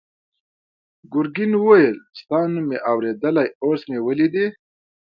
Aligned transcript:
ګرګین 1.13 1.51
وویل 1.57 1.95
ستا 2.17 2.39
نوم 2.51 2.65
مې 2.67 2.77
اورېدلی 2.91 3.47
اوس 3.63 3.81
مې 3.89 3.99
ولیدې. 4.05 4.45